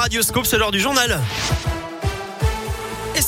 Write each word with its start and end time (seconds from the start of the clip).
Radioscope, 0.00 0.46
c'est 0.46 0.56
l'heure 0.56 0.70
du 0.70 0.80
journal. 0.80 1.20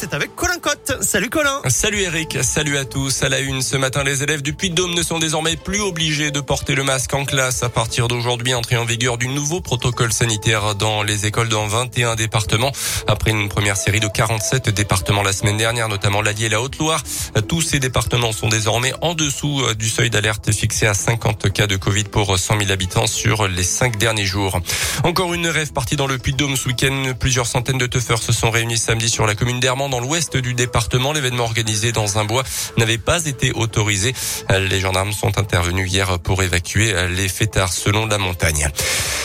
C'est 0.02 0.14
avec 0.14 0.34
Colin 0.34 0.58
Cotte. 0.58 0.98
Salut 1.00 1.30
Colin. 1.30 1.60
Salut 1.68 2.00
Eric, 2.00 2.38
salut 2.42 2.76
à 2.76 2.84
tous. 2.84 3.22
À 3.22 3.28
la 3.28 3.38
une, 3.38 3.62
ce 3.62 3.76
matin, 3.76 4.02
les 4.02 4.24
élèves 4.24 4.42
du 4.42 4.52
Puy-de-Dôme 4.52 4.94
ne 4.94 5.02
sont 5.04 5.20
désormais 5.20 5.54
plus 5.54 5.80
obligés 5.80 6.32
de 6.32 6.40
porter 6.40 6.74
le 6.74 6.82
masque 6.82 7.14
en 7.14 7.24
classe. 7.24 7.62
À 7.62 7.68
partir 7.68 8.08
d'aujourd'hui, 8.08 8.52
entrée 8.52 8.76
en 8.76 8.84
vigueur 8.84 9.16
du 9.16 9.28
nouveau 9.28 9.60
protocole 9.60 10.12
sanitaire 10.12 10.74
dans 10.74 11.04
les 11.04 11.26
écoles 11.26 11.48
dans 11.48 11.68
21 11.68 12.16
départements. 12.16 12.72
Après 13.06 13.30
une 13.30 13.48
première 13.48 13.76
série 13.76 14.00
de 14.00 14.08
47 14.08 14.70
départements 14.70 15.22
la 15.22 15.32
semaine 15.32 15.56
dernière, 15.56 15.88
notamment 15.88 16.20
l'Allier 16.20 16.46
et 16.46 16.48
la 16.48 16.60
Haute-Loire, 16.60 17.04
tous 17.48 17.62
ces 17.62 17.78
départements 17.78 18.32
sont 18.32 18.48
désormais 18.48 18.92
en 19.02 19.14
dessous 19.14 19.62
du 19.78 19.88
seuil 19.88 20.10
d'alerte 20.10 20.50
fixé 20.50 20.88
à 20.88 20.94
50 20.94 21.52
cas 21.52 21.68
de 21.68 21.76
Covid 21.76 22.04
pour 22.04 22.36
100 22.36 22.58
000 22.58 22.72
habitants 22.72 23.06
sur 23.06 23.46
les 23.46 23.62
cinq 23.62 23.98
derniers 23.98 24.26
jours. 24.26 24.58
Encore 25.04 25.32
une 25.32 25.46
rêve 25.46 25.72
partie 25.72 25.94
dans 25.94 26.08
le 26.08 26.18
Puy-de-Dôme 26.18 26.56
ce 26.56 26.66
week-end. 26.66 27.12
Plusieurs 27.20 27.46
centaines 27.46 27.78
de 27.78 27.86
teufeurs 27.86 28.20
se 28.20 28.32
sont 28.32 28.50
réunis 28.50 28.78
samedi 28.78 29.08
sur 29.08 29.28
la 29.28 29.36
commune 29.36 29.60
d'Hermand 29.60 29.91
dans 29.92 30.00
l'ouest 30.00 30.38
du 30.38 30.54
département. 30.54 31.12
L'événement 31.12 31.44
organisé 31.44 31.92
dans 31.92 32.18
un 32.18 32.24
bois 32.24 32.44
n'avait 32.78 32.98
pas 32.98 33.26
été 33.26 33.52
autorisé. 33.52 34.14
Les 34.50 34.80
gendarmes 34.80 35.12
sont 35.12 35.38
intervenus 35.38 35.92
hier 35.92 36.18
pour 36.18 36.42
évacuer 36.42 36.94
les 37.10 37.28
fêtards 37.28 37.72
selon 37.72 38.06
la 38.06 38.16
montagne. 38.18 38.70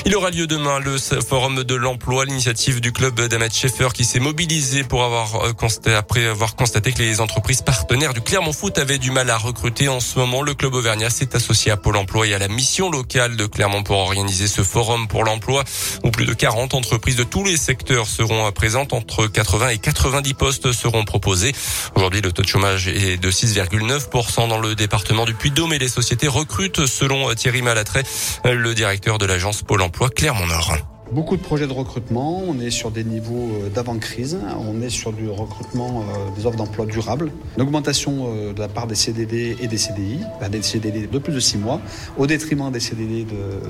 Il 0.05 0.15
aura 0.15 0.29
lieu 0.29 0.47
demain 0.47 0.79
le 0.79 0.97
forum 0.97 1.63
de 1.63 1.75
l'emploi, 1.75 2.25
l'initiative 2.25 2.79
du 2.79 2.91
club 2.91 3.19
d'Ahmed 3.19 3.53
Schaeffer 3.53 3.89
qui 3.93 4.05
s'est 4.05 4.19
mobilisé 4.19 4.83
pour 4.83 5.03
avoir 5.03 5.43
euh, 5.43 5.53
constaté, 5.53 5.93
après 5.93 6.25
avoir 6.27 6.55
constaté 6.55 6.91
que 6.91 6.99
les 6.99 7.19
entreprises 7.19 7.61
partenaires 7.61 8.13
du 8.13 8.21
Clermont 8.21 8.53
Foot 8.53 8.77
avaient 8.77 8.97
du 8.97 9.11
mal 9.11 9.29
à 9.29 9.37
recruter 9.37 9.87
en 9.89 9.99
ce 9.99 10.17
moment. 10.19 10.41
Le 10.41 10.53
club 10.53 10.73
auvergnat 10.73 11.09
s'est 11.09 11.35
associé 11.35 11.71
à 11.71 11.77
Pôle 11.77 11.97
emploi 11.97 12.27
et 12.27 12.33
à 12.33 12.39
la 12.39 12.47
mission 12.47 12.89
locale 12.89 13.35
de 13.35 13.45
Clermont 13.45 13.83
pour 13.83 13.97
organiser 13.97 14.47
ce 14.47 14.61
forum 14.61 15.07
pour 15.07 15.23
l'emploi 15.23 15.63
où 16.03 16.11
plus 16.11 16.25
de 16.25 16.33
40 16.33 16.73
entreprises 16.73 17.15
de 17.17 17.23
tous 17.23 17.43
les 17.43 17.57
secteurs 17.57 18.07
seront 18.07 18.49
présentes. 18.51 18.93
Entre 18.93 19.27
80 19.27 19.69
et 19.69 19.77
90 19.77 20.33
postes 20.35 20.56
seront 20.65 21.03
proposés. 21.05 21.53
Aujourd'hui, 21.95 22.21
le 22.21 22.31
taux 22.31 22.43
de 22.43 22.47
chômage 22.47 22.87
est 22.87 23.17
de 23.17 23.31
6,9% 23.31 24.47
dans 24.47 24.59
le 24.59 24.75
département 24.75 25.25
du 25.25 25.33
Puy-de-Dôme 25.33 25.73
et 25.73 25.79
les 25.79 25.89
sociétés 25.89 26.27
recrutent 26.27 26.85
selon 26.85 27.33
Thierry 27.35 27.61
Malatrait, 27.61 28.03
le 28.45 28.73
directeur 28.73 29.17
de 29.17 29.25
l'agence 29.25 29.63
Pôle 29.63 29.81
emploi 29.81 29.97
emploi 29.97 30.09
Clermont-Nord. 30.09 30.96
Beaucoup 31.11 31.37
de 31.37 31.41
projets 31.41 31.67
de 31.67 31.71
recrutement, 31.71 32.43
on 32.45 32.59
est 32.59 32.69
sur 32.69 32.91
des 32.91 33.05
niveaux 33.05 33.49
euh, 33.63 33.69
d'avant-crise, 33.69 34.37
on 34.59 34.81
est 34.81 34.89
sur 34.89 35.13
du 35.13 35.29
recrutement 35.29 36.01
euh, 36.01 36.35
des 36.35 36.45
offres 36.45 36.57
d'emploi 36.57 36.85
durables, 36.85 37.31
une 37.55 37.63
augmentation 37.63 38.27
euh, 38.27 38.51
de 38.51 38.59
la 38.59 38.67
part 38.67 38.87
des 38.87 38.95
CDD 38.95 39.55
et 39.61 39.67
des 39.67 39.77
CDI, 39.77 40.19
des 40.51 40.61
CDD 40.61 41.07
de 41.07 41.17
plus 41.17 41.31
de 41.31 41.39
6 41.39 41.59
mois, 41.59 41.79
au 42.17 42.27
détriment 42.27 42.71
des 42.71 42.81
CDD 42.81 43.25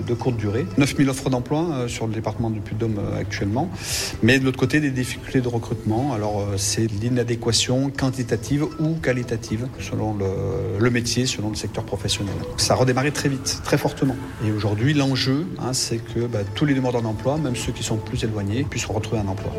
de, 0.08 0.14
courte 0.16 0.38
durée. 0.38 0.66
9000 0.80 1.10
offres 1.10 1.30
d'emploi 1.30 1.86
sur 1.88 2.08
le 2.08 2.14
département 2.14 2.50
du 2.50 2.60
Puy-de-Dôme 2.60 3.00
actuellement, 3.20 3.70
mais 4.24 4.40
de 4.40 4.46
l'autre 4.46 4.58
côté 4.58 4.80
des 4.80 4.90
difficultés 4.90 5.42
de 5.42 5.48
recrutement, 5.48 6.14
alors 6.14 6.44
c'est 6.58 6.88
l'inadéquation 6.88 7.92
quantitative 7.92 8.66
ou 8.80 8.96
qualitative 8.96 9.68
selon 9.80 10.16
le, 10.16 10.80
le, 10.80 10.90
métier, 10.90 11.28
selon 11.28 11.50
le 11.50 11.56
secteur 11.56 11.84
professionnel. 11.84 12.34
Ça 12.58 12.74
a 12.74 12.78
redémarré 12.78 13.12
très 13.12 13.30
vite, 13.30 13.62
très 13.64 13.78
fortement. 13.78 14.16
Et 14.44 14.52
aujourd'hui 14.52 14.96
l'enjeu, 14.96 15.46
hein, 15.60 15.74
c'est 15.74 15.98
que 15.98 16.22
bah, 16.22 16.40
tous 16.56 16.66
les 16.66 16.74
demandeurs 16.74 17.04
d'emploi 17.04 17.27
même 17.36 17.56
ceux 17.56 17.74
qui 17.74 17.84
sont 17.84 17.98
plus 17.98 18.24
éloignés, 18.24 18.64
puissent 18.64 18.86
retrouver 18.86 19.20
un 19.20 19.28
emploi. 19.28 19.52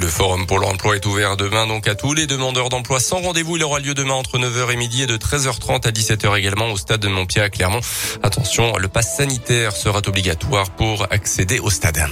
Le 0.00 0.06
forum 0.06 0.46
pour 0.46 0.60
l'emploi 0.60 0.94
est 0.94 1.06
ouvert 1.06 1.36
demain 1.36 1.66
donc 1.66 1.88
à 1.88 1.94
tous 1.94 2.14
les 2.14 2.26
demandeurs 2.26 2.68
d'emploi 2.68 3.00
sans 3.00 3.20
rendez-vous. 3.20 3.56
Il 3.56 3.64
aura 3.64 3.80
lieu 3.80 3.94
demain 3.94 4.14
entre 4.14 4.38
9h 4.38 4.72
et 4.72 4.76
midi 4.76 5.02
et 5.02 5.06
de 5.06 5.16
13h30 5.16 5.86
à 5.86 5.90
17h 5.90 6.38
également 6.38 6.70
au 6.70 6.76
stade 6.76 7.00
de 7.00 7.08
Montpied 7.08 7.42
à 7.42 7.50
Clermont. 7.50 7.80
Attention, 8.22 8.76
le 8.76 8.88
pass 8.88 9.16
sanitaire 9.16 9.74
sera 9.74 10.00
obligatoire 10.06 10.70
pour 10.70 11.06
accéder 11.10 11.58
au 11.58 11.70
stade. 11.70 12.06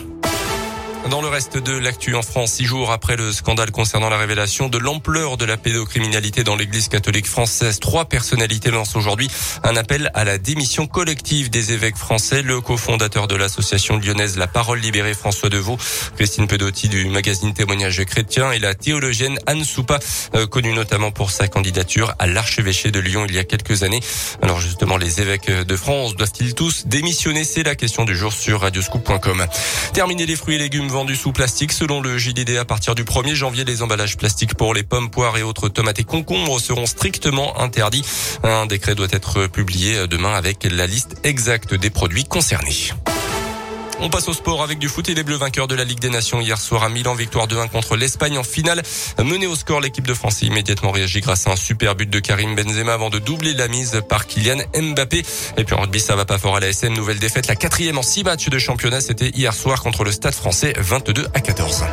Dans 1.11 1.21
le 1.21 1.29
reste 1.29 1.59
de 1.59 1.73
l'actu 1.77 2.15
en 2.15 2.23
France, 2.23 2.53
six 2.53 2.65
jours 2.65 2.91
après 2.91 3.17
le 3.17 3.31
scandale 3.31 3.71
concernant 3.71 4.09
la 4.09 4.17
révélation 4.17 4.71
de 4.71 4.79
l'ampleur 4.79 5.37
de 5.37 5.45
la 5.45 5.59
pédocriminalité 5.59 6.45
dans 6.45 6.57
l'église 6.57 6.89
catholique 6.89 7.27
française, 7.27 7.79
trois 7.79 8.07
personnalités 8.07 8.71
lancent 8.71 8.97
aujourd'hui 8.97 9.29
un 9.65 9.77
appel 9.77 10.11
à 10.15 10.25
la 10.25 10.39
démission 10.39 10.87
collective 10.87 11.51
des 11.51 11.73
évêques 11.73 11.99
français. 11.99 12.41
Le 12.41 12.63
cofondateur 12.63 13.29
de 13.29 13.37
l'association 13.37 13.99
lyonnaise 13.99 14.39
La 14.39 14.47
Parole 14.47 14.79
Libérée, 14.79 15.13
François 15.13 15.51
Deveau, 15.51 15.77
Christine 16.17 16.47
Pedotti 16.47 16.89
du 16.89 17.05
magazine 17.11 17.53
Témoignage 17.53 18.03
chrétien 18.07 18.51
et 18.53 18.59
la 18.59 18.75
théologienne 18.75 19.39
Anne 19.47 19.63
Soupa, 19.63 19.99
euh, 20.35 20.47
connue 20.47 20.73
notamment 20.73 21.11
pour 21.11 21.31
sa 21.31 21.49
candidature 21.49 22.15
à 22.19 22.27
l'archevêché 22.27 22.91
de 22.91 22.99
Lyon 22.99 23.27
il 23.29 23.35
y 23.35 23.39
a 23.39 23.45
quelques 23.45 23.83
années. 23.83 24.01
Alors 24.41 24.59
justement, 24.59 24.97
les 24.97 25.21
évêques 25.21 25.51
de 25.51 25.77
France 25.77 26.17
doivent-ils 26.17 26.55
tous 26.55 26.87
démissionner? 26.87 27.45
C'est 27.45 27.63
la 27.63 27.75
question 27.75 28.07
du 28.07 28.17
jour 28.17 28.33
sur 28.33 28.63
radioscoop.com. 28.63 29.45
Terminer 29.93 30.25
les 30.25 30.37
fruits 30.37 30.55
et 30.55 30.59
légumes 30.59 30.94
vendus 30.95 31.17
sous 31.17 31.33
plastique. 31.33 31.73
Selon 31.73 32.01
le 32.01 32.17
JDD, 32.19 32.57
à 32.57 32.65
partir 32.65 32.95
du 32.95 33.03
1er 33.03 33.35
janvier, 33.35 33.65
les 33.65 33.83
emballages 33.83 34.17
plastiques 34.17 34.55
pour 34.55 34.75
les 34.75 34.85
pommes, 34.85 35.11
poires 35.11 35.37
et 35.37 35.43
autres 35.43 35.69
tomates 35.69 35.99
et 35.99 36.05
concombres 36.05 36.61
seront 36.61 36.87
strictement 36.87 37.61
interdits. 37.61 38.05
Un 38.45 38.67
décret 38.67 38.95
doit 38.95 39.09
être 39.11 39.49
publié 39.49 40.07
demain 40.07 40.35
avec 40.35 40.63
la 40.71 40.87
liste 40.87 41.17
exacte 41.25 41.75
des 41.75 41.91
produits 41.91 42.25
concernés. 42.25 42.93
On 44.05 44.11
passe 44.11 44.29
au 44.29 44.35
sport 44.35 44.63
avec 44.63 44.79
du 44.79 44.91
foot 44.91 45.09
et 45.09 45.15
les 45.15 45.23
Bleus 45.23 45.39
vainqueurs 45.39 45.67
de 45.67 45.75
la 45.75 45.83
Ligue 45.83 45.99
des 45.99 46.11
Nations 46.11 46.39
hier 46.39 46.61
soir 46.61 46.85
à 46.85 46.91
Milan, 46.91 47.15
victoire 47.15 47.49
2-1 47.49 47.71
contre 47.71 47.97
l'Espagne 47.97 48.37
en 48.37 48.45
finale. 48.45 48.83
Menée 49.19 49.47
au 49.47 49.57
score, 49.57 49.81
l'équipe 49.81 50.07
de 50.07 50.13
France 50.13 50.43
a 50.43 50.45
immédiatement 50.47 50.91
réagi 50.91 51.23
grâce 51.23 51.47
à 51.47 51.53
un 51.53 51.57
super 51.57 51.95
but 51.95 52.11
de 52.11 52.21
Karim 52.21 52.55
Benzema 52.55 52.93
avant 52.93 53.09
de 53.09 53.19
doubler 53.19 53.55
la 53.55 53.67
mise 53.67 54.03
par 54.07 54.27
Kylian 54.27 54.59
Mbappé. 54.79 55.23
Et 55.57 55.65
puis 55.65 55.75
en 55.75 55.81
rugby, 55.81 56.01
ça 56.01 56.17
va 56.17 56.27
pas 56.27 56.37
fort 56.37 56.55
à 56.55 56.61
la 56.61 56.69
SM. 56.69 56.93
Nouvelle 56.93 57.19
défaite, 57.19 57.47
la 57.47 57.57
quatrième 57.57 57.97
en 57.97 58.03
six 58.03 58.25
matchs 58.25 58.51
de 58.51 58.59
championnat. 58.59 59.01
C'était 59.01 59.31
hier 59.31 59.55
soir 59.55 59.83
contre 59.83 60.05
le 60.05 60.13
Stade 60.13 60.35
français, 60.35 60.75
22 60.77 61.27
à 61.33 61.41
14. 61.41 61.85